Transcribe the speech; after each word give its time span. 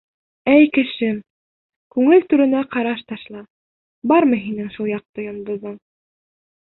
Эй, 0.51 0.63
кешем, 0.77 1.19
күңел 1.97 2.25
түреңә 2.33 2.63
ҡараш 2.77 3.03
ташла: 3.13 3.43
бармы 4.13 4.41
һинең 4.47 4.73
шул 4.79 4.91
яҡты 4.97 5.27
йондоҙоң? 5.27 5.81